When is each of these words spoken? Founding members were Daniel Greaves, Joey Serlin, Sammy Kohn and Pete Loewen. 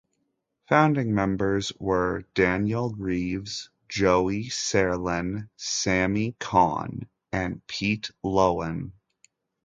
Founding 0.67 1.13
members 1.13 1.71
were 1.77 2.23
Daniel 2.33 2.89
Greaves, 2.89 3.69
Joey 3.87 4.45
Serlin, 4.49 5.47
Sammy 5.57 6.35
Kohn 6.39 7.07
and 7.31 7.61
Pete 7.67 8.09
Loewen. 8.23 8.93